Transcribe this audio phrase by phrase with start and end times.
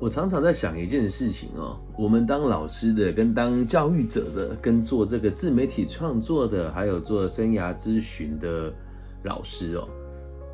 [0.00, 8.72] 我常常在想一件事情哦，我们当老师的、跟当教育者的、跟做这个自媒体创作的，还有做生涯咨询的
[9.24, 9.88] 老师哦，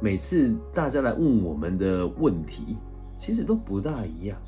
[0.01, 2.75] 每次大家来问我们的问题，
[3.19, 4.39] 其实都不大一样。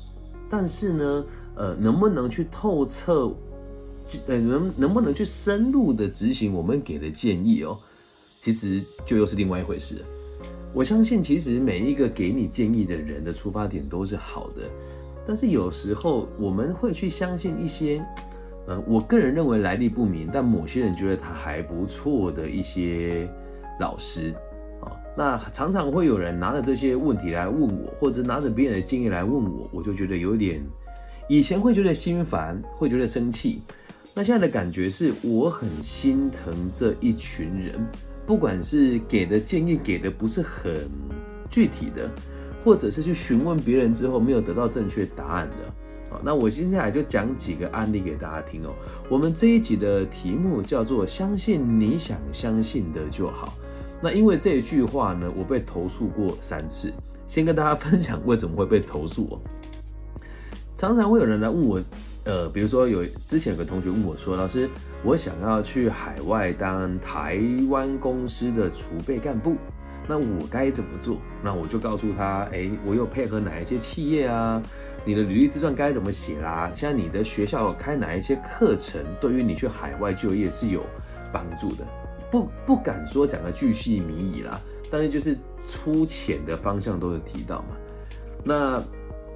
[0.49, 1.23] 但是呢，
[1.55, 3.31] 呃，能不能去透彻，
[4.27, 7.77] 呃，能能不能去深入的执行我们给的建议哦，
[8.41, 10.03] 其实就又是另外一回事。
[10.77, 14.69] 我相信，其实每一个给你建议的人的出发点都是好的。
[15.25, 17.99] 但是有时候我们会去相信一些，
[18.67, 23.27] 呃，我个人认为来历不明，但某些人觉得他还不错的一些
[23.79, 24.31] 老师，
[24.79, 30.63] 啊，那常常会有人拿着这些问题来问我，或者拿着别人的经验来问我，我就觉得有点，
[31.27, 33.63] 以前会觉得心烦，会觉得生气，
[34.13, 37.83] 那现在的感觉是我很心疼这一群人，
[38.27, 40.87] 不管是给的建议给的不是很
[41.49, 42.07] 具体的。
[42.65, 45.55] 或者是去询问别人之后没有得到正确答案的，
[46.09, 48.73] 好，那我接下来就讲几个案例给大家听哦。
[49.09, 53.53] 我们这一集的题目叫做“相信你想相信的就好”。
[54.03, 56.91] 那因为这一句话呢，我被投诉过三次。
[57.25, 59.39] 先跟大家分享为什么会被投诉哦。
[60.75, 61.81] 常常会有人来问我，
[62.27, 64.69] 呃，比如说有之前有个同学问我说：“老师，
[65.01, 67.39] 我想要去海外当台
[67.69, 69.55] 湾公司的储备干部。”
[70.09, 71.17] 那我该怎么做？
[71.41, 74.61] 那我就告诉他，哎，我有配合哪一些企业啊？
[75.05, 76.69] 你的履历自传该怎么写啦？
[76.75, 80.83] 像你的学校开哪一些课程，对于你去海外就业是有
[81.31, 81.85] 帮助的。
[82.29, 84.59] 不不敢说讲的巨细靡遗啦，
[84.91, 87.77] 但是就是粗浅的方向都有提到嘛。
[88.43, 88.83] 那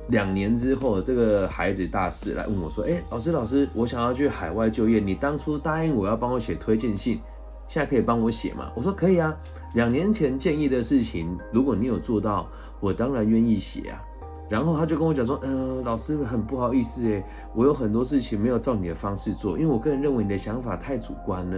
[0.09, 7.19] 两年之后，这个孩子大四来问我说，哎，老师老师，我想要去海外就业，你当初答应我要帮我写推荐信。
[7.67, 8.69] 现在可以帮我写吗？
[8.75, 9.33] 我说可以啊。
[9.75, 12.45] 两年前建议的事情，如果你有做到，
[12.81, 14.03] 我当然愿意写啊。
[14.49, 17.23] 然后他就跟我讲说，嗯，老师很不好意思诶，
[17.55, 21.57] 我有很多事情没有照你的方式做，因为我个人认为你的想法太主观了。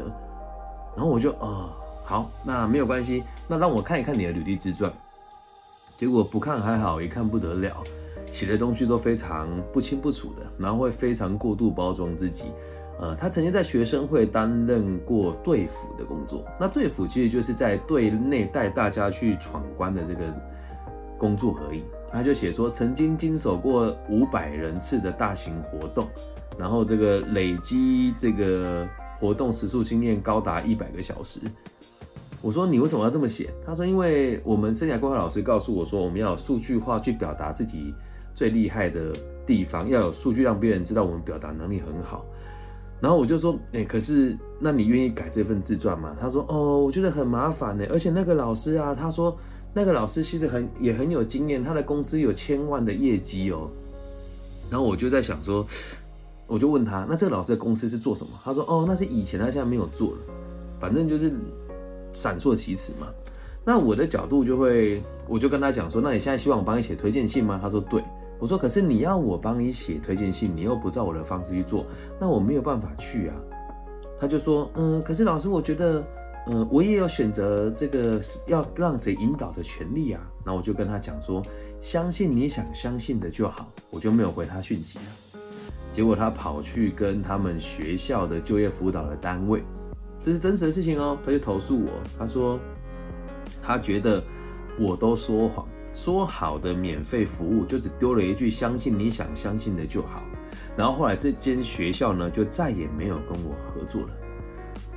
[0.95, 1.73] 然后我就啊，
[2.05, 4.93] 好，那没有关系，那让我看一看你的履历自传。
[5.97, 7.83] 结果不看还好，一看不得了，
[8.33, 12.45] 写的东西都非常不清不楚的，然后会非常过度包装自己。
[12.99, 16.43] 呃，他曾经在学生会担任过队辅的工作。
[16.59, 20.21] 那队辅其实就是在队内带大家去闯关的这个
[21.17, 21.83] 工作而已。
[22.11, 26.07] 他就写说，曾经经手过五百人次的大型活动，
[26.57, 28.87] 然后这个累积这个
[29.19, 31.39] 活动时数经验高达一百个小时。
[32.41, 33.49] 我说你为什么要这么写？
[33.65, 37.93] 他说，因为我们生涯规划老师告诉我说，我们要有数据化去表达自己
[38.33, 39.11] 最厉害的
[39.45, 42.25] 地方，要有数据让别人知道我们表达能力很好。
[43.01, 46.15] 然后我就说，哎，可是那你愿意改这份自传吗？
[46.17, 49.37] 他说，哦，我觉得很麻烦呢，而且那个老师啊，他说
[49.73, 53.69] 那个老师其实很也很有经验，他的公司有千万的业绩哦。
[54.71, 55.67] 然后我就在想说，
[56.47, 58.31] 我就问他，那这个老师的公司是做什么？
[58.41, 60.17] 他说，哦，那是以前，他现在没有做了，
[60.79, 61.29] 反正就是
[62.13, 63.07] 闪烁其词嘛。
[63.65, 67.59] 那我的角度就会，我就跟他讲说，那你现在希望我帮你写推荐信吗？
[67.61, 68.01] 他说，对。
[68.43, 71.85] 我说，可是你要我帮你写推荐信，你又不照我的方式去做，
[72.19, 73.35] 那我没有办法去啊。
[74.19, 76.03] 他就说，嗯，可是老师，我觉得，
[76.47, 80.19] 嗯，我也有选择这个要让谁引导的权利啊。
[80.45, 81.41] 那我就跟他讲说，
[81.79, 85.05] 相信你想相信的就好，我就没有回他讯息了。
[85.93, 89.63] 结果他跑去跟他们学校的就业辅导的单位，
[90.19, 91.17] 这是真实的事情哦。
[91.25, 91.89] 他就投诉我，
[92.19, 92.59] 他说
[93.61, 94.21] 他觉得
[94.77, 95.65] 我都说谎。
[95.93, 100.23] 说好的免费服务，就只丢了一句“相信你想相信的就好”，
[100.75, 104.09] 然后后来这间学校呢，就再也没有跟我合作了。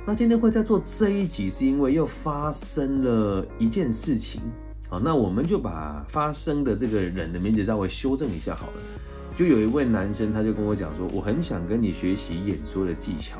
[0.05, 4.41] 那今天会在做这一集，是因为又发生了一件事情。
[4.89, 8.73] 好，那我们就把发生的这个人的名字稍微修正一下好了。
[9.35, 13.37] 就有一位男生，他就跟我讲说，我很想跟你学习演说的技巧。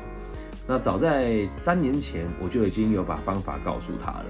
[0.66, 4.26] 那早在三年前，我就已经有把方法告诉他了。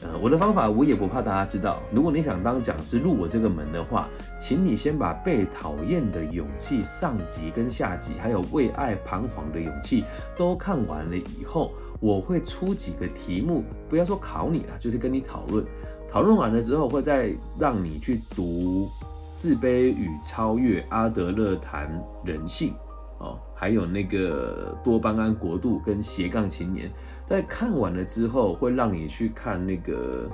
[0.00, 1.82] 呃，我的方法我也不怕大家知道。
[1.92, 4.08] 如果你想当讲师入我这个门的话，
[4.40, 10.04] 请你先把被讨厌的勇气上集跟下集，还有为爱彷徨的勇气
[10.36, 15.64] 都看完了以后，我会出几个题目，不要说考你了，就是跟你讨论。
[16.08, 18.86] 讨论完了之后，会再让你去读
[19.34, 21.90] 《自卑与超越》阿德勒谈
[22.24, 22.72] 人性，
[23.18, 26.88] 哦，还有那个多巴胺国度跟斜杠青年。
[27.28, 30.28] 在看完了之后，会让你去看那个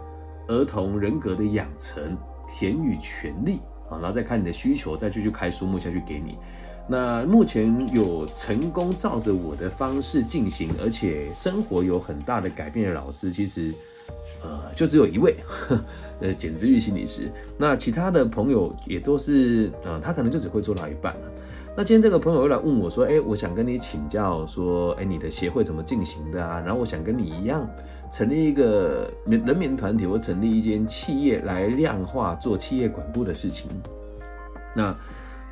[0.46, 2.16] 儿童人格的养成、
[2.48, 3.58] 田与权利
[3.90, 6.38] 啊，然后再看你的需求，再继续开书目下去给你。
[6.86, 13.72] 那目前有成功照着我的方式进行，而且生活有很大的改变的老师，其实
[14.42, 15.34] 呃就只有一位，
[16.20, 17.30] 呃简之玉心理师。
[17.56, 21.20] 那其他的朋友也都是，呃他可能就只会做到一半了。
[21.76, 26.60] 那今天这个朋友又来问我说，哎，我想跟你请教，说，哎，你的协会怎么进行的啊？
[26.60, 27.68] 然后我想跟你一样，
[28.12, 33.68] 成立一个人民团体，或成立一间企业来量化做企业管部的事情。
[34.72, 34.96] 那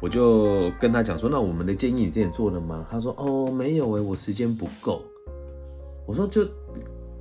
[0.01, 2.87] 我就跟他讲说，那我们的建议你之前做了吗？
[2.89, 5.03] 他说，哦，没有哎，我时间不够。
[6.07, 6.43] 我说，就《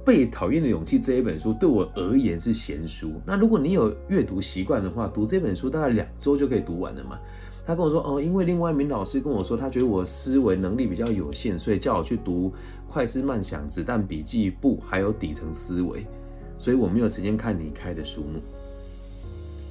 [0.06, 3.14] 被讨厌的勇气》这一本书对我而言是闲书。
[3.26, 7.20] 那如果你有阅读习惯的话，读这本书大概两周就可以读完了嘛。
[7.66, 12.50] 他跟我说，哦，因为另外一名老师跟我说，他觉得我思维能力比较有限，所以叫我去读
[12.92, 16.00] 《快思慢想》《子弹笔记簿》还有《底层思维》，
[16.58, 18.40] 所以我没有时间看你开的书目。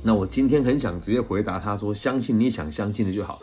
[0.03, 3.39] 那我今天很想直接回答他说：“相信你想相信的就好，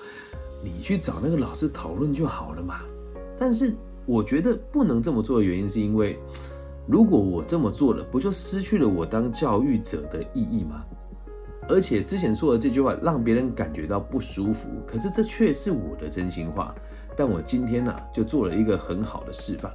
[0.63, 2.79] 你去找那个老师讨论就好了嘛。”
[3.37, 3.71] 但是
[4.07, 6.17] 我觉得不能这么做的原因是因为，
[6.87, 10.83] 如果我这么做了，不就失去了我当教育者的意义吗？
[11.69, 16.73] 而且之前说的这句话让别人感觉到不舒服，可是这却是我的真心话。
[17.15, 19.71] 但我今天呢，就做了一个很好的示范。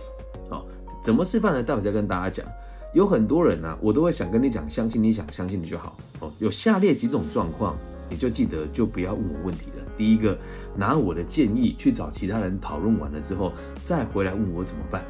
[0.49, 0.65] 好，
[1.03, 1.63] 怎么示范呢？
[1.63, 2.47] 待会再跟大家讲。
[2.95, 6.31] 有很多人呢，我都会想跟你讲，相信你想相信你就好哦。
[6.39, 7.77] 有下列几种状况，
[8.09, 9.85] 你就记得就不要问我问题了。
[9.97, 10.37] 第一个，
[10.77, 13.53] 拿我的建议去找其他人讨论完了之后，
[13.83, 15.03] 再回来问我怎么办，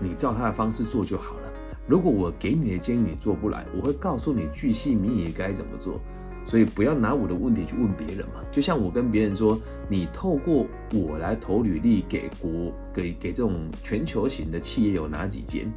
[0.00, 1.42] 你照他的方式做就好了。
[1.86, 6.00] 如果我给你的建议你做不来，我会告诉你巨细靡遗该怎么做。
[6.46, 8.40] 所以不要拿我的问题去问别人嘛。
[8.50, 15.70] 就像我跟别人说，你透过我来投履历给国给给这种全球型的企业有哪几间？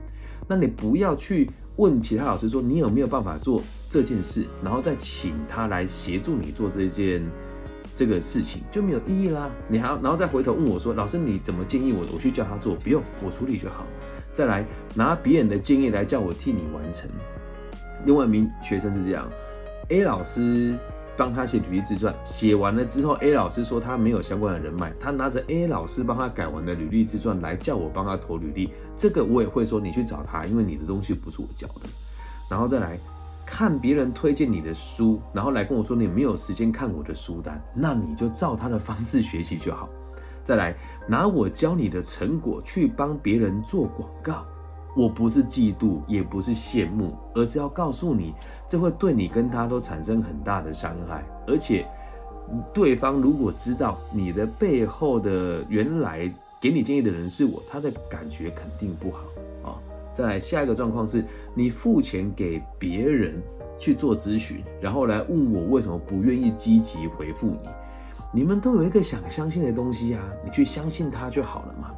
[0.48, 7.22] 那你不要去问其他老师说你有没有办法做这件事，然后再请他来协助你做这件
[7.96, 9.50] 这个事情就没有意义啦。
[9.68, 13.86] 你还要然后再回头问我说老师你怎么建议我，我去叫他做，不用我处理就好。
[14.34, 17.10] 再来拿别人的建议来叫我替你完成。
[18.06, 19.30] 另外一名学生是这样
[19.90, 20.76] ，A 老师。
[21.18, 31.90] 帮他写履历自传，写完了之后，A 老师说他没有相关的人脉，他拿着 A 老师帮他改完的履历自传来叫我帮他投履历，这个我也会说你去找他，因为你的东西不是我教的。
[32.50, 32.98] 然后再来
[33.46, 39.90] 看别人推荐你的书，然后来跟我说你没有时间看我的书单，那你就照他的方式学习就好。
[40.46, 40.74] 再来
[41.06, 44.46] 拿我教你的成果去帮别人做广告。
[44.96, 48.34] 我不是嫉妒，也不是羡慕，而是要告诉你，
[48.68, 51.24] 这会对你跟他都产生很大的伤害。
[51.48, 51.86] 而且，
[52.74, 59.20] 对方如果知道你的背后的原来给你建议的人是我，他的感觉肯定不好
[59.64, 59.78] 啊。
[60.14, 63.42] 再来下一个状况是，你付钱给别人
[63.78, 67.70] 去做咨询，然后来问我为什么不愿意积极回复你。
[68.32, 71.92] 你们都有一个想相信的东西啊，你去相信他就好了嘛。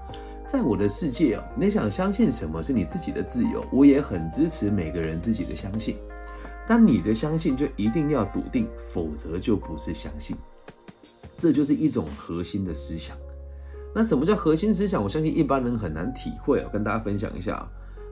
[0.52, 5.96] 在我的世界哦，你想相信什么是你自己的自由，我也很支持每个人自己的相信。
[6.68, 10.36] 但你的相信就一定要笃定，否则就不是相信。
[11.38, 13.16] 这就是一种核心的思想。
[13.96, 15.02] 那什么叫核心思想？
[15.02, 16.70] 我相信一般人很难体会哦。
[16.74, 17.66] 跟大家分享一下，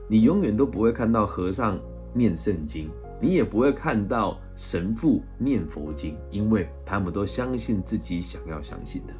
[0.08, 1.78] 你永远都不会看到和尚
[2.14, 2.88] 念圣经，
[3.20, 9.12] 你也不会看到神父念佛经，因为他们都相信自己想要相信的。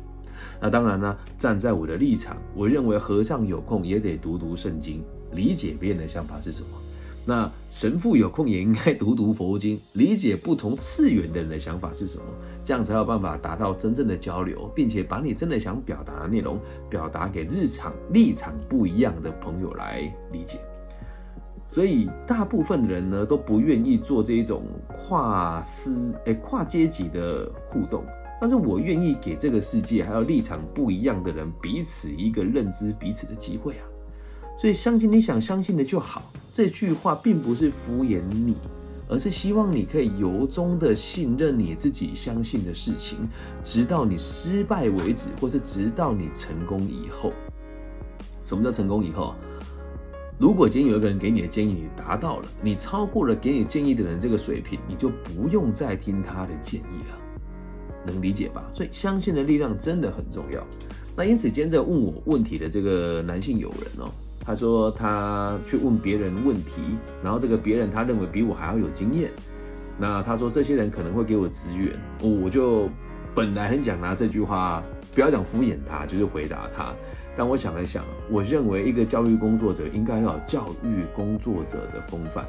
[0.60, 5.02] 那当然呢，站在我的立场，我认为和尚有空也得读读圣经，
[5.32, 6.68] 理解别人的想法是什么。
[7.26, 12.24] 那神父有空也应该读读佛经，理解不同次元的人的想法是什么，
[12.64, 20.00] 这样才有办法达到真正的交流，并且把你真的想表达的内容表达给日常立场不一样的朋友来
[20.32, 20.58] 理解。
[21.68, 28.02] 所以大部分的人呢都不愿意做这一种跨思诶跨阶级的互动。
[28.40, 33.84] 但是我愿意给这个世界还有立场不一样的人彼此一个认知彼此的机会啊！
[34.56, 36.22] 所以相信你想相信的就好。
[36.52, 38.56] 这句话并不是敷衍你，
[39.08, 43.18] 而是希望你可以由衷的信任你自己相信的事情，
[43.62, 47.32] 直到你失败为止，或是直到你成功以后。
[48.42, 49.34] 什么叫成功以后？
[50.38, 57.18] 如果今天有一个人给你的建议你达到了，你超过了给你建议的人这个水平，你就不用再听他的建议了。
[58.06, 58.64] 能理解吧？
[58.72, 60.66] 所以相信的力量真的很重要。
[61.16, 66.80] 那因此，今天在问我问题的这个男性友人哦，他说他去问别人问题，
[67.22, 69.30] 然后这个别人他认为比我还要有经验。
[69.98, 72.88] 那他说这些人可能会给我资源，我就
[73.34, 74.82] 本来很想拿这句话，
[75.14, 76.94] 不要讲敷衍他，就是回答他。
[77.36, 82.46] 但我想了想，我认为一个教育工作者应该要有教育工作者的风范。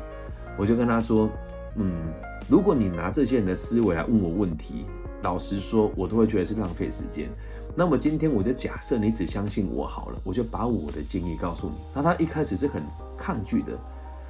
[0.58, 1.30] 我就跟他说，
[1.76, 2.14] 嗯，
[2.50, 4.86] 如果你拿这些人的思维来问我问题。
[5.22, 7.30] 老实说，我都会觉得是浪费时间。
[7.76, 11.74] 那么今天我就假设你只相信我好了，我就把我的建议告诉你。
[11.94, 12.84] 那他一开始是很
[13.18, 13.78] 抗拒的，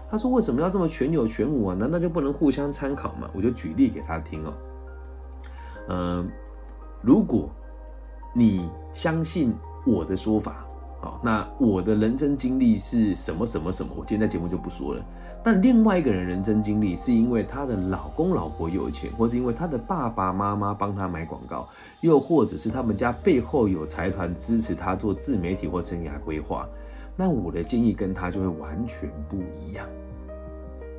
[0.10, 1.76] 他说为什么要这么全有全无啊？
[1.76, 3.30] 难道就不能互相参考吗？
[3.34, 4.54] 我就举例给他听哦。
[5.90, 6.30] 嗯，
[7.02, 7.50] 如果
[8.34, 9.54] 你相信
[9.86, 10.64] 我的说法，
[11.02, 13.92] 好，那我的人生经历是什么什么什么？
[13.96, 15.04] 我今天在节目就不说了。
[15.44, 21.68] 但另外一个人人生经历是因为他的老公老婆有钱，或是因为他的爸爸妈妈帮他买广告，
[22.02, 26.68] 又或者是他们家背后有财团支持他做自媒体或生涯规划。
[27.16, 29.88] 那我的建议跟他就会完全不一样，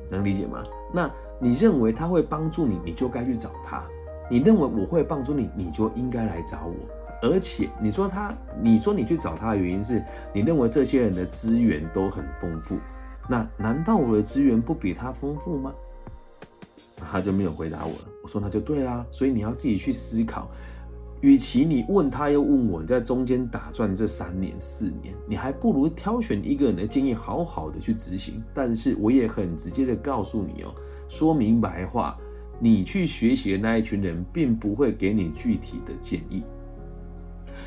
[0.09, 0.63] 能理解吗？
[0.93, 1.09] 那
[1.39, 3.79] 你认为他会帮助你，你就该去找他；
[4.29, 6.75] 你认为我会帮助你，你就应该来找我。
[7.21, 12.77] 而且你说他，你说你去找他的原因是你认为这些人的资源都很丰富。
[13.27, 15.73] 那难道我的资源不比他丰富吗？
[16.97, 18.07] 他就没有回答我了。
[18.23, 20.49] 我说那就对啦，所以你要自己去思考。
[21.21, 28.43] 与其你问他又问我，在中间打转这三年四年，你还不如挑选一个人的建议，好好的去执行。
[28.53, 30.75] 但是我也很直接的告诉你哦，
[31.07, 32.17] 说明白话，
[32.59, 36.43] 你去学习的那一群人，并不会给你具体的建议。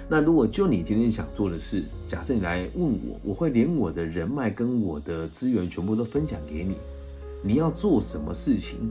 [0.09, 6.77] 那如果就你今天想做的事，假设你来问我，我会连我的人脉跟我的资源全部都分享给你。
[7.43, 8.89] 你要做什么事情，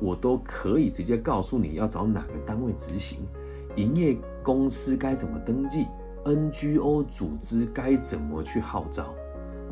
[0.00, 3.18] 我都可以直接告诉你要找哪个单位执行，
[3.74, 5.86] 营业公司该怎么登记
[6.24, 9.12] ，NGO 组织该怎么去号召。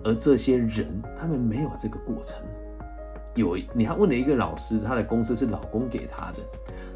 [0.02, 2.42] 而这些人，他们没有这个过程。
[3.36, 6.38] 有，你还问了一个老师，他的公司是老公给他的，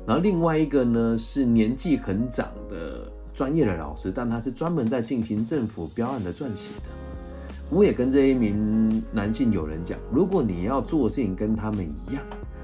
[0.05, 3.12] 然后另外一个呢是年纪很长的。
[3.37, 6.88] 专业的老师，但他是专门在进行政府标案的撰写的。
[7.69, 12.23] 我也跟这一名男性友人讲，如果你要做事情跟他们一样，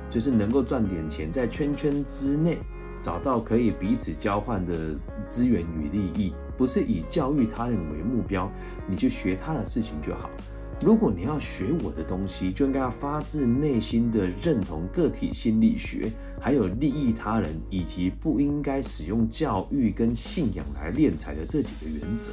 [0.09, 2.57] 就是能够赚点钱，在圈圈之内
[3.02, 4.97] 找到可以彼此交换的
[5.29, 8.50] 资源与利益，不是以教育他人为目标，
[8.88, 10.31] 你去学他的事情就好。
[10.81, 16.11] 如果你要学我的东西，就应该要发自内心的认同个体心理学，
[16.41, 22.33] 还有利益他人，以及不应该使用教育跟信仰来敛财的这几个原则。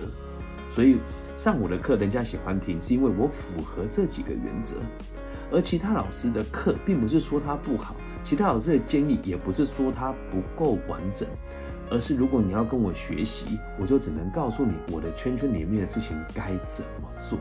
[0.72, 0.98] 所以
[1.36, 4.78] 上我的课，人家喜欢听，是因为我符合这几个原则。
[5.52, 11.28] 而其他老师的课，并不是说他不好，其他老师的建议也不是说他不够完整，
[11.90, 17.38] 而是如果你要跟我学习，我就只能告诉你我的圈圈里面的事情该怎么做。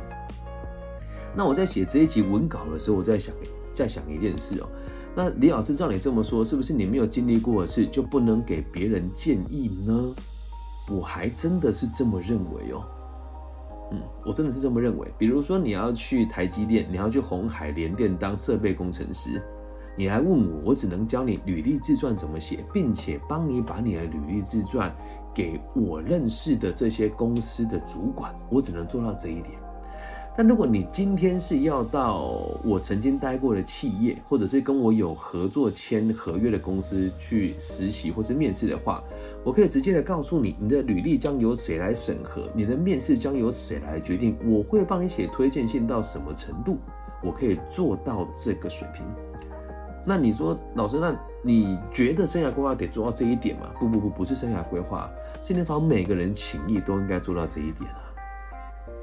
[1.39, 3.33] 那我在写这一集文稿的时候，我在想，
[3.73, 4.67] 在想一件事哦。
[5.15, 10.13] 那李老师照你这么说，是不是你没有经历过的事就不能给别人建议呢？
[10.91, 12.83] 我还真的是这么认为哦。
[13.93, 15.07] 嗯，我真的是这么认为。
[15.17, 19.41] 比如说你要去台积电，你要去红海联电当设备工程师，
[19.97, 24.93] 你来问我，我只能教你履历自传怎么写，并且帮你把你的履历自传
[25.33, 29.53] 给我认识的这些公司的主管，我只能做到这一点。
[30.39, 39.03] 但如果你今天是要到我曾经待过的企业，或者是跟我有合作签合约的公司去实习或是面试的话，
[39.43, 44.37] 我可以直接的告诉你，你的履历将由谁来审核，你的面试将由谁来决定。
[44.47, 46.79] 我会帮你写推荐信到什么程度，
[47.21, 49.05] 我可以做到这个水平。
[50.07, 53.71] 那你说，老师，那你觉得生涯规划得做到这一点吗？
[53.81, 55.11] 不不不，不是生涯规划，
[55.43, 58.05] 今天找每个人情谊都应该做到这一点啊。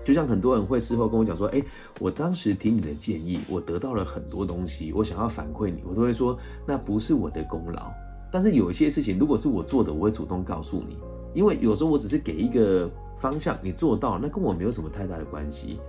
[0.05, 1.61] 就像很多人会事后跟我讲说，哎，
[1.99, 7.91] 我当时听你的建议，我得到了很多东西，我想要反馈你，我都会说那不是我的功劳。
[8.31, 10.95] 但是有一些事情，如果是我做的，我会主动告诉你，
[11.33, 15.79] 因为有时候我只是给一个方向，你做到，那跟我没有什么太大的关系。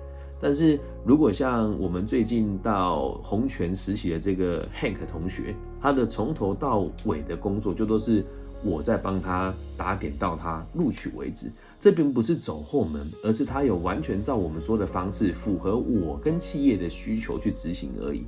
[0.40, 8.24] 但是如果像我们最近到红泉实习的这个 Hank 同学，他的从头到尾的工作就都是
[8.66, 11.50] 我在帮他打点到他录取为止。
[11.78, 18.24] 这并不是走后门，而是他有完全照我们说的方式，符合我跟企业的需求去执行而已。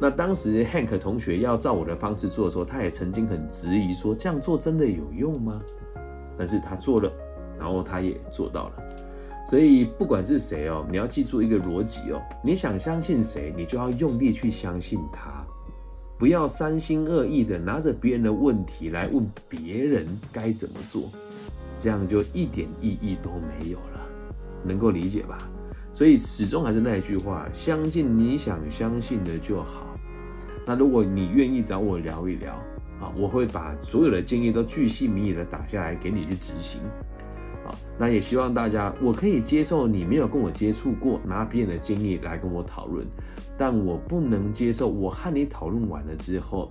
[0.00, 5.60] 那当时 Hank 同学要照我的方式做的时候，他也曾经很质疑说：“这样做真的有用吗？”
[6.36, 7.12] 但是他做了，
[7.58, 8.82] 然后他也做到了。
[9.48, 15.43] 所以不管是谁哦，你要记住一个逻辑哦：你想相信谁，你就要用力去相信他，
[16.18, 21.10] 不要三心二意的拿着别人的问题来问别人该怎么做。
[21.78, 24.00] 这样就一点意义都没有了，
[24.64, 25.36] 能够理解吧？
[25.92, 29.98] 所以始终还是那一句话，相信你想相信的就好。
[30.66, 32.54] 那如果你愿意找我聊一聊
[33.00, 36.80] 啊，我会把所有的建议都巨细靡遗的打下来给你去执行。
[37.98, 43.06] 那也希望大家，我可以接受你没有跟我接触过，拿别人的建议来跟我讨论，
[43.56, 46.70] 但我不能接受我和你讨论完了之后。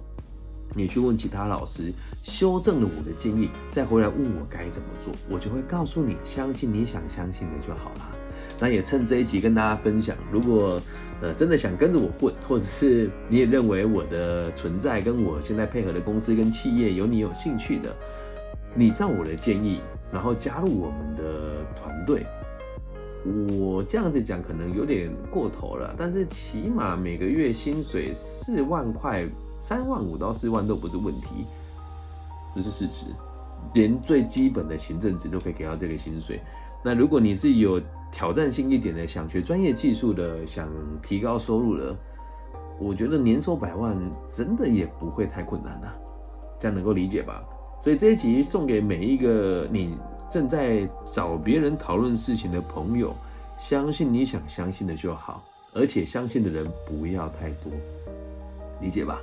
[0.76, 1.94] 你去问其他老师，
[2.24, 8.10] 修正了我的建议，再回来问我该怎么做，我就会告诉你，相信你想相信的就好啦。
[8.60, 10.82] 那也趁这一集跟大家分享，如果
[11.22, 17.96] 呃真的想跟着我混，或者是 你也认为我的存在跟我现在配合的公司跟企业有你有兴趣的，
[18.76, 22.26] 你照我的建议，然后加入我们的团队。
[23.58, 29.26] 我这样子讲可能有点过头了，但是起码每个月薪水四万块。
[29.62, 31.46] 三万五到四万都不是问题，
[32.54, 33.06] 这是事实。
[33.74, 36.42] 连最基本的行政职都可以给到这个薪水。
[36.84, 40.68] 那如果你是有挑战性一点的，想学专业技术的，想
[41.02, 41.96] 提高收入的，
[42.78, 45.96] 我觉得年收百万真的也不会太困难啊。
[46.60, 47.42] 这样能够理解吧？
[47.84, 49.98] 所以这一集送给每一个你
[50.30, 53.14] 正在找别人讨论事情的朋友，
[53.60, 57.70] 相信你想相信的就好，而且相信的人不要太多，
[58.80, 59.20] 理解吧？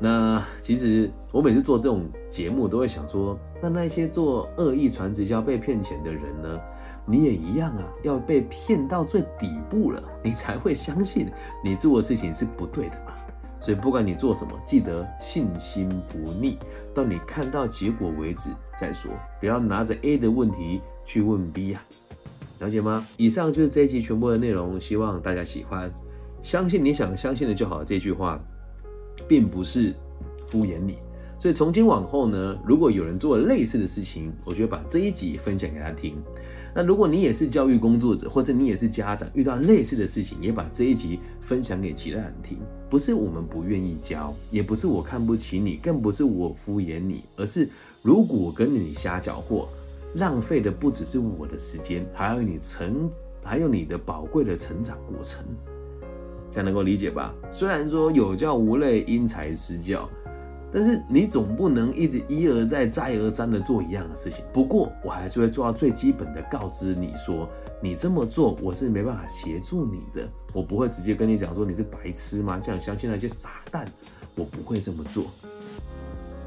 [0.00, 6.60] 那其实我每次做这种节目，都会想说，那那些做恶意传直销被骗钱的人呢？
[7.06, 11.28] 你也一样啊，要被骗到最底部了，你才会相信
[11.62, 13.12] 你做的事情是不对的嘛。
[13.62, 16.58] 所以不管你做什么，记得信心不逆，
[16.92, 21.82] 到你看到结果为止再说，不要拿着 A 的问题去问 B 啊，
[22.58, 23.06] 了解吗？
[23.16, 25.90] 以上就是这一集全部的内容，希望大家喜欢。
[26.42, 28.38] 相信你想相信的就好，这句话。
[29.28, 29.94] 并不是
[30.48, 30.96] 敷衍你，
[31.38, 36.16] 所以从今往后呢，如果有人做类似的事情，我就把这一集分享给他听。
[36.74, 42.58] 那如果你也是教育工作者，或是你也是家长，遇到类似的事情，也把这一集分享给其他人听。
[42.88, 47.68] 不是我们不愿意教，也不是我看不起你，更不是我敷衍你，而是
[48.02, 49.68] 如果跟你瞎搅和，
[50.14, 53.10] 浪费的不只是我的时间，还有你成，
[53.42, 55.44] 还有你的宝贵的成长过程。
[56.50, 57.34] 才能够理解吧。
[57.50, 60.06] 虽然说有教无类，因材施教，
[60.72, 64.44] 但是你总不能一直一而再、再而三的做一样的事情。
[64.52, 67.48] 不过我还是会做到最基本的，告知你说，
[67.82, 70.26] 你这么做我是没办法协助你的。
[70.52, 72.58] 我不会直接跟你讲说你是白痴吗？
[72.62, 73.84] 这样相信那些傻蛋，
[74.34, 75.24] 我不会这么做。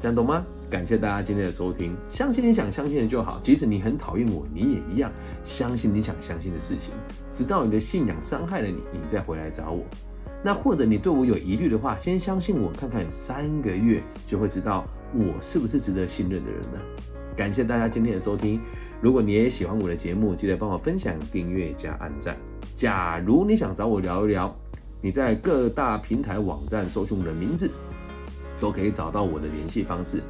[0.00, 0.44] 这样懂吗？
[0.68, 1.96] 感谢大家今天的收听。
[2.08, 5.10] 相信你想相信的就好，即使你很讨厌我，你也一样
[5.44, 6.92] 相信你想相信的事情。
[7.32, 9.84] 直到你的信仰伤害了你，你再回来找我。
[10.42, 16.78] 那或者你对我有疑虑的话，先相信我，看看三个月就会知道我是不是值得信任的人呢？
[17.36, 18.60] 感谢大家今天的收听。
[19.00, 22.36] 如果你也喜欢我的节目，记得帮我分享、订阅加按赞。
[22.74, 24.54] 假如你想找我聊一聊，
[25.00, 27.70] 你在各大平台网站搜寻我的名字。
[28.58, 30.22] 都可以找到我的联系方式。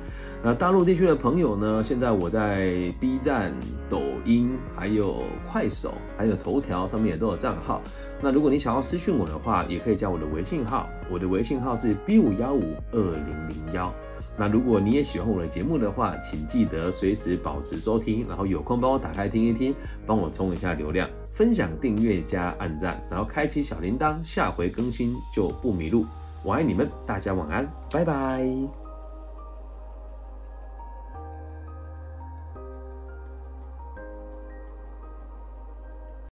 [0.47, 1.83] 那大陆地区的朋友呢？
[1.83, 3.53] 现在我在 B 站、
[3.91, 7.83] 抖音、还有快手、还有头条上面也都有账号。
[8.23, 10.89] 那如果你想要私讯我的话，也可以加我的微信号。
[11.11, 13.93] 我的微信号是 B 五幺五二零零幺。
[14.39, 19.75] 那如果你也喜欢我的节目的话，请记得随时保持收听，然后有空帮我打开听一听，
[20.07, 26.07] 帮我充一下流量，分享、订阅加按赞，然后开启小铃铛，下回更新就不迷路。
[26.45, 28.86] 我爱你们，大家晚安，拜拜。